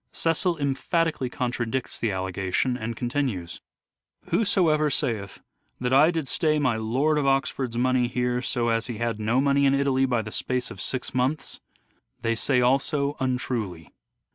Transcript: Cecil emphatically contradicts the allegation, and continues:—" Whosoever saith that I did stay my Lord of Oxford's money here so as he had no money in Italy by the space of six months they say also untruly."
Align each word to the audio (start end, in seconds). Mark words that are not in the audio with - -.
Cecil 0.13 0.57
emphatically 0.57 1.29
contradicts 1.29 1.99
the 1.99 2.09
allegation, 2.11 2.75
and 2.75 2.95
continues:—" 2.97 3.61
Whosoever 4.31 4.89
saith 4.89 5.41
that 5.79 5.93
I 5.93 6.09
did 6.09 6.27
stay 6.27 6.57
my 6.57 6.75
Lord 6.75 7.19
of 7.19 7.27
Oxford's 7.27 7.77
money 7.77 8.07
here 8.07 8.41
so 8.41 8.69
as 8.69 8.87
he 8.87 8.97
had 8.97 9.19
no 9.19 9.39
money 9.39 9.63
in 9.63 9.75
Italy 9.75 10.07
by 10.07 10.23
the 10.23 10.31
space 10.31 10.71
of 10.71 10.81
six 10.81 11.13
months 11.13 11.61
they 12.19 12.33
say 12.33 12.61
also 12.61 13.15
untruly." 13.19 13.91